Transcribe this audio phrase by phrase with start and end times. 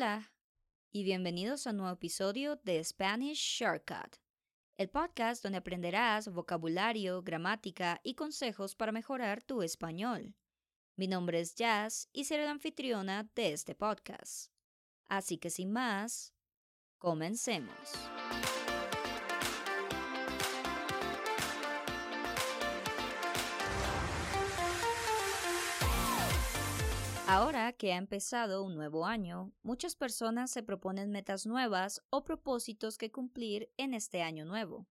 [0.00, 0.32] Hola
[0.90, 4.16] y bienvenidos a un nuevo episodio de Spanish Shortcut,
[4.78, 10.34] el podcast donde aprenderás vocabulario, gramática y consejos para mejorar tu español.
[10.96, 14.50] Mi nombre es Jazz y seré la anfitriona de este podcast.
[15.06, 16.32] Así que sin más,
[16.96, 17.76] comencemos.
[27.32, 32.98] Ahora que ha empezado un nuevo año, muchas personas se proponen metas nuevas o propósitos
[32.98, 34.88] que cumplir en este año nuevo.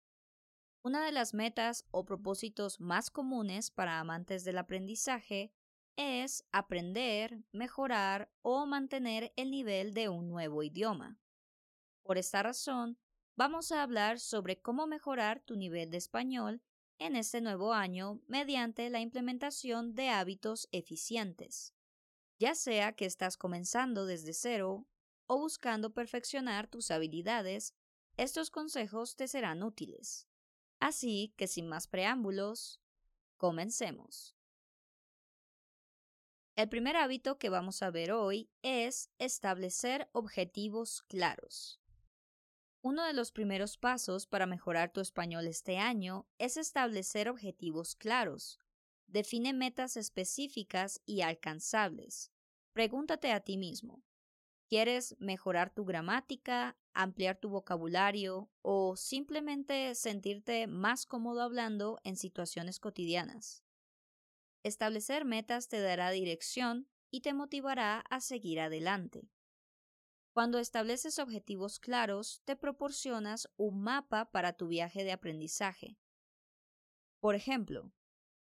[0.81, 5.51] Una de las metas o propósitos más comunes para amantes del aprendizaje
[5.97, 11.19] es aprender, mejorar o mantener el nivel de un nuevo idioma.
[12.03, 12.97] Por esta razón,
[13.35, 16.61] vamos a hablar sobre cómo mejorar tu nivel de español
[16.99, 21.75] en este nuevo año mediante la implementación de hábitos eficientes
[22.39, 24.87] ya sea que estás comenzando desde cero
[25.27, 27.75] o buscando perfeccionar tus habilidades,
[28.17, 30.27] estos consejos te serán útiles.
[30.79, 32.79] Así que sin más preámbulos,
[33.37, 34.35] comencemos.
[36.55, 41.79] El primer hábito que vamos a ver hoy es establecer objetivos claros.
[42.81, 48.59] Uno de los primeros pasos para mejorar tu español este año es establecer objetivos claros,
[49.11, 52.31] Define metas específicas y alcanzables.
[52.73, 54.03] Pregúntate a ti mismo,
[54.67, 62.79] ¿quieres mejorar tu gramática, ampliar tu vocabulario o simplemente sentirte más cómodo hablando en situaciones
[62.79, 63.63] cotidianas?
[64.61, 69.27] Establecer metas te dará dirección y te motivará a seguir adelante.
[70.33, 75.97] Cuando estableces objetivos claros, te proporcionas un mapa para tu viaje de aprendizaje.
[77.19, 77.91] Por ejemplo,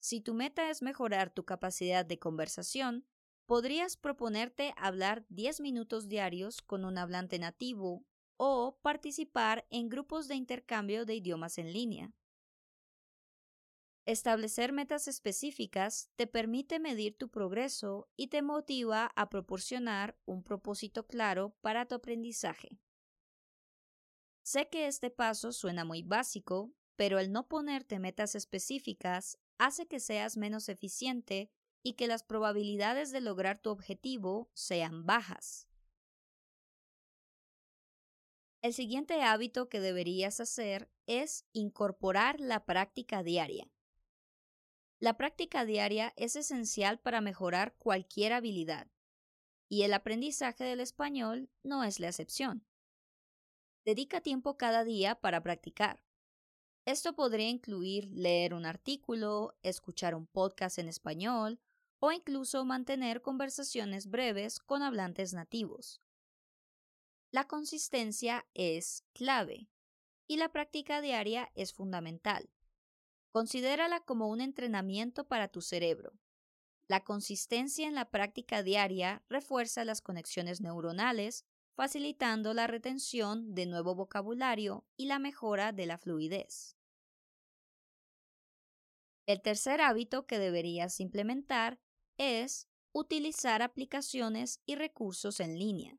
[0.01, 3.07] si tu meta es mejorar tu capacidad de conversación,
[3.47, 8.05] podrías proponerte hablar 10 minutos diarios con un hablante nativo
[8.37, 12.15] o participar en grupos de intercambio de idiomas en línea.
[14.07, 21.07] Establecer metas específicas te permite medir tu progreso y te motiva a proporcionar un propósito
[21.07, 22.81] claro para tu aprendizaje.
[24.43, 30.01] Sé que este paso suena muy básico, pero el no ponerte metas específicas hace que
[30.01, 31.51] seas menos eficiente
[31.83, 35.69] y que las probabilidades de lograr tu objetivo sean bajas.
[38.63, 43.71] El siguiente hábito que deberías hacer es incorporar la práctica diaria.
[44.99, 48.91] La práctica diaria es esencial para mejorar cualquier habilidad,
[49.69, 52.67] y el aprendizaje del español no es la excepción.
[53.85, 56.03] Dedica tiempo cada día para practicar.
[56.85, 61.61] Esto podría incluir leer un artículo, escuchar un podcast en español
[61.99, 66.01] o incluso mantener conversaciones breves con hablantes nativos.
[67.31, 69.69] La consistencia es clave
[70.27, 72.51] y la práctica diaria es fundamental.
[73.31, 76.19] Considérala como un entrenamiento para tu cerebro.
[76.89, 81.45] La consistencia en la práctica diaria refuerza las conexiones neuronales,
[81.81, 86.77] facilitando la retención de nuevo vocabulario y la mejora de la fluidez.
[89.27, 91.81] El tercer hábito que deberías implementar
[92.19, 95.99] es utilizar aplicaciones y recursos en línea.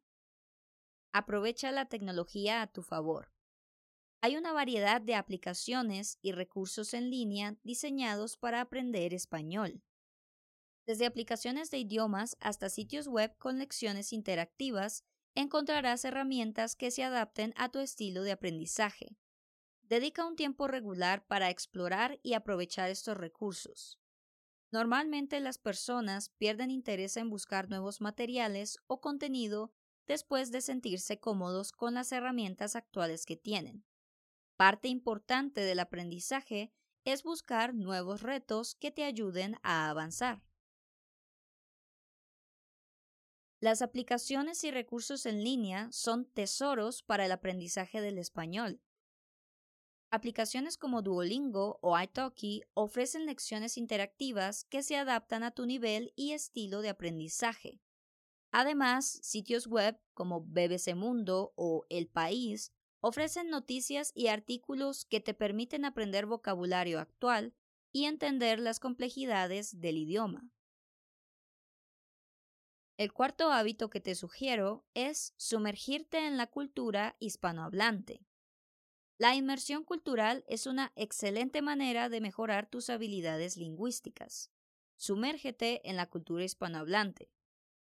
[1.14, 3.34] Aprovecha la tecnología a tu favor.
[4.22, 9.82] Hay una variedad de aplicaciones y recursos en línea diseñados para aprender español.
[10.86, 15.06] Desde aplicaciones de idiomas hasta sitios web con lecciones interactivas,
[15.36, 19.18] encontrarás herramientas que se adapten a tu estilo de aprendizaje.
[19.84, 24.00] Dedica un tiempo regular para explorar y aprovechar estos recursos.
[24.72, 29.74] Normalmente las personas pierden interés en buscar nuevos materiales o contenido
[30.08, 33.86] después de sentirse cómodos con las herramientas actuales que tienen.
[34.56, 36.72] Parte importante del aprendizaje
[37.04, 40.44] es buscar nuevos retos que te ayuden a avanzar.
[43.62, 48.82] Las aplicaciones y recursos en línea son tesoros para el aprendizaje del español.
[50.10, 56.32] Aplicaciones como Duolingo o Italki ofrecen lecciones interactivas que se adaptan a tu nivel y
[56.32, 57.80] estilo de aprendizaje.
[58.52, 65.36] Además, sitios web como BBC Mundo o El País ofrecen noticias y artículos que te
[65.36, 67.54] permiten aprender vocabulario actual
[67.92, 70.50] y entender las complejidades del idioma.
[73.02, 78.28] El cuarto hábito que te sugiero es sumergirte en la cultura hispanohablante.
[79.18, 84.52] La inmersión cultural es una excelente manera de mejorar tus habilidades lingüísticas.
[84.98, 87.32] Sumérgete en la cultura hispanohablante.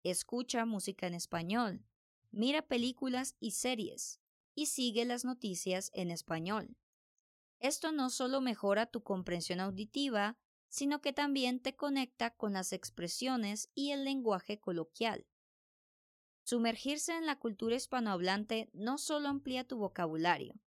[0.03, 1.83] Escucha música en español.
[2.29, 4.21] mira películas y series
[4.53, 6.77] y sigue las noticias en español.
[7.57, 10.37] Esto no solo mejora tu comprensión auditiva,
[10.69, 15.25] sino que también te conecta con las expresiones y el lenguaje coloquial.
[16.43, 20.59] Sumergirse en la cultura hispanohablante no solo amplía tu vocabulario,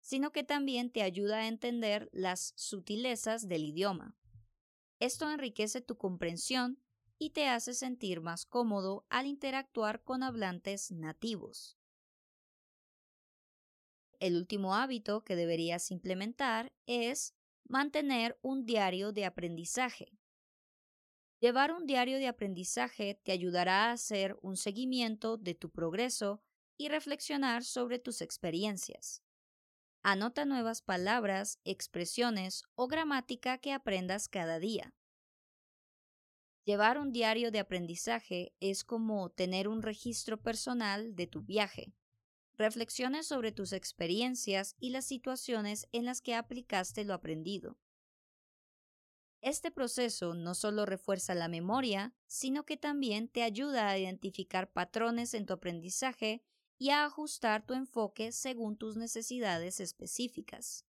[0.00, 4.16] sino que también te ayuda a entender las sutilezas del idioma.
[4.98, 6.80] Esto enriquece tu comprensión
[7.18, 11.76] y te hace sentir más cómodo al interactuar con hablantes nativos.
[14.20, 17.34] El último hábito que deberías implementar es
[17.68, 20.18] mantener un diario de aprendizaje.
[21.40, 26.42] Llevar un diario de aprendizaje te ayudará a hacer un seguimiento de tu progreso
[26.78, 29.22] y reflexionar sobre tus experiencias.
[30.02, 34.94] Anota nuevas palabras, expresiones o gramática que aprendas cada día.
[36.64, 41.92] Llevar un diario de aprendizaje es como tener un registro personal de tu viaje.
[42.58, 47.76] Reflexiones sobre tus experiencias y las situaciones en las que aplicaste lo aprendido.
[49.42, 55.34] Este proceso no solo refuerza la memoria, sino que también te ayuda a identificar patrones
[55.34, 56.42] en tu aprendizaje
[56.78, 60.86] y a ajustar tu enfoque según tus necesidades específicas.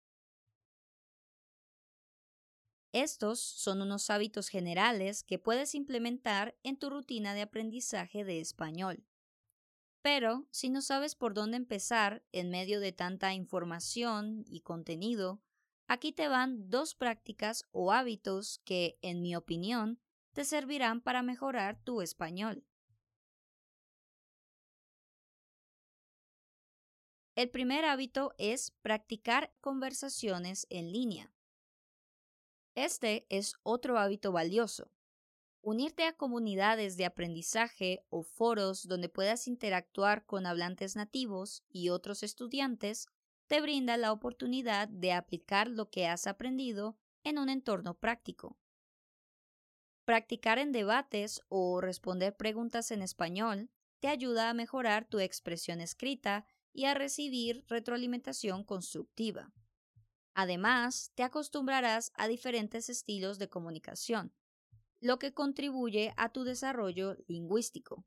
[2.93, 9.05] Estos son unos hábitos generales que puedes implementar en tu rutina de aprendizaje de español.
[10.01, 15.41] Pero si no sabes por dónde empezar en medio de tanta información y contenido,
[15.87, 19.99] aquí te van dos prácticas o hábitos que, en mi opinión,
[20.33, 22.63] te servirán para mejorar tu español.
[27.35, 31.31] El primer hábito es practicar conversaciones en línea.
[32.73, 34.91] Este es otro hábito valioso.
[35.69, 42.23] Unirte a comunidades de aprendizaje o foros donde puedas interactuar con hablantes nativos y otros
[42.23, 43.07] estudiantes
[43.47, 48.57] te brinda la oportunidad de aplicar lo que has aprendido en un entorno práctico.
[50.05, 56.45] Practicar en debates o responder preguntas en español te ayuda a mejorar tu expresión escrita
[56.71, 59.51] y a recibir retroalimentación constructiva.
[60.33, 64.33] Además, te acostumbrarás a diferentes estilos de comunicación,
[64.99, 68.05] lo que contribuye a tu desarrollo lingüístico.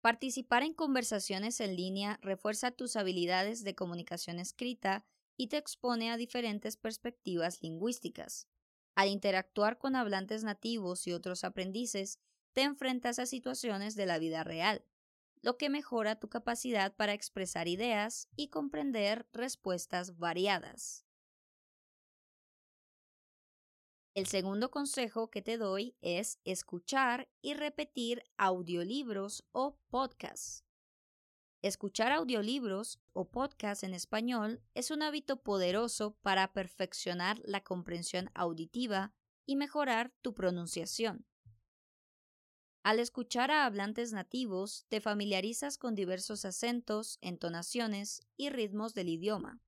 [0.00, 5.04] Participar en conversaciones en línea refuerza tus habilidades de comunicación escrita
[5.36, 8.48] y te expone a diferentes perspectivas lingüísticas.
[8.94, 12.18] Al interactuar con hablantes nativos y otros aprendices,
[12.52, 14.84] te enfrentas a situaciones de la vida real,
[15.42, 21.09] lo que mejora tu capacidad para expresar ideas y comprender respuestas variadas.
[24.14, 30.64] El segundo consejo que te doy es escuchar y repetir audiolibros o podcasts.
[31.62, 39.12] Escuchar audiolibros o podcasts en español es un hábito poderoso para perfeccionar la comprensión auditiva
[39.46, 41.26] y mejorar tu pronunciación.
[42.82, 49.60] Al escuchar a hablantes nativos, te familiarizas con diversos acentos, entonaciones y ritmos del idioma.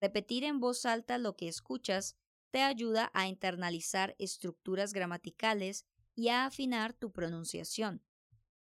[0.00, 2.16] Repetir en voz alta lo que escuchas
[2.54, 8.04] te ayuda a internalizar estructuras gramaticales y a afinar tu pronunciación.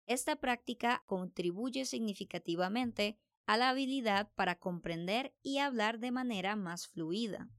[0.06, 7.50] Esta práctica contribuye significativamente a la habilidad para comprender y hablar de manera más fluida.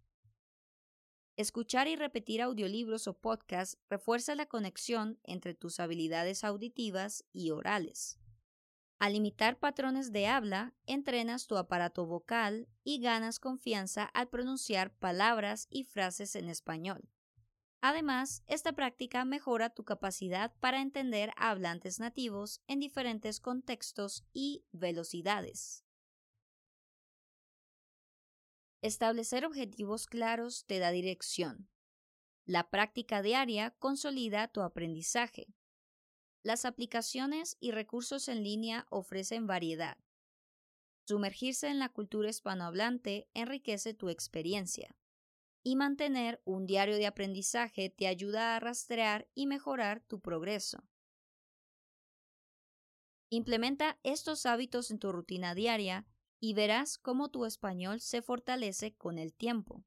[1.36, 8.18] Escuchar y repetir audiolibros o podcasts refuerza la conexión entre tus habilidades auditivas y orales.
[9.00, 15.68] Al imitar patrones de habla, entrenas tu aparato vocal y ganas confianza al pronunciar palabras
[15.70, 17.08] y frases en español.
[17.80, 24.66] Además, esta práctica mejora tu capacidad para entender a hablantes nativos en diferentes contextos y
[24.72, 25.86] velocidades.
[28.82, 31.70] Establecer objetivos claros te da dirección.
[32.46, 35.54] La práctica diaria consolida tu aprendizaje.
[36.48, 39.98] Las aplicaciones y recursos en línea ofrecen variedad.
[41.06, 44.96] Sumergirse en la cultura hispanohablante enriquece tu experiencia.
[45.62, 50.88] Y mantener un diario de aprendizaje te ayuda a rastrear y mejorar tu progreso.
[53.30, 56.08] Implementa estos hábitos en tu rutina diaria
[56.40, 59.84] y verás cómo tu español se fortalece con el tiempo.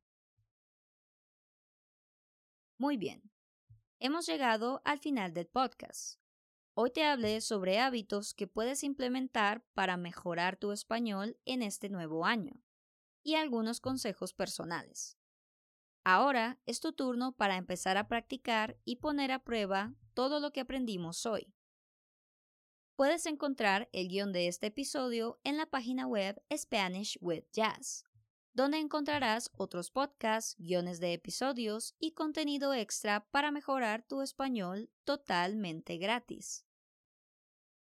[2.76, 3.32] Muy bien,
[3.98, 6.19] hemos llegado al final del podcast.
[6.74, 12.24] Hoy te hablé sobre hábitos que puedes implementar para mejorar tu español en este nuevo
[12.24, 12.62] año
[13.22, 15.18] y algunos consejos personales.
[16.04, 20.60] Ahora es tu turno para empezar a practicar y poner a prueba todo lo que
[20.60, 21.52] aprendimos hoy.
[22.96, 28.04] Puedes encontrar el guion de este episodio en la página web Spanish with Jazz,
[28.52, 35.96] donde encontrarás otros podcasts, guiones de episodios y contenido extra para mejorar tu español totalmente
[35.98, 36.64] gratis.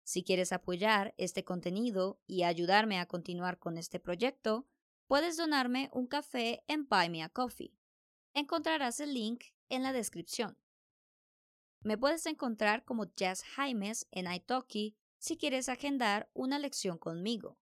[0.02, 4.66] Si quieres apoyar este contenido y ayudarme a continuar con este proyecto,
[5.08, 7.76] puedes donarme un café en Buy Me a Coffee.
[8.32, 10.56] Encontrarás el link en la descripción.
[11.82, 17.58] Me puedes encontrar como Jazz Jaimes en Italki si quieres agendar una lección conmigo.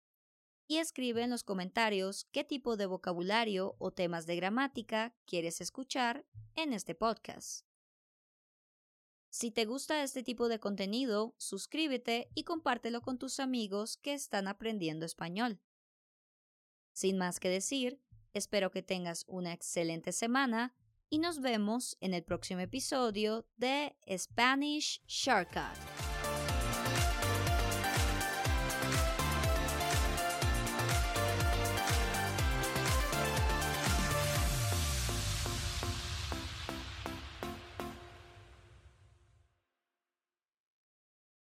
[0.71, 6.25] Y escribe en los comentarios qué tipo de vocabulario o temas de gramática quieres escuchar
[6.55, 7.65] en este podcast.
[9.29, 14.47] Si te gusta este tipo de contenido, suscríbete y compártelo con tus amigos que están
[14.47, 15.59] aprendiendo español.
[16.93, 17.99] Sin más que decir,
[18.31, 20.73] espero que tengas una excelente semana
[21.09, 26.00] y nos vemos en el próximo episodio de Spanish Shortcut.